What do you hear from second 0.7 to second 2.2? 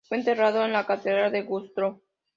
la catedral de Güstrow.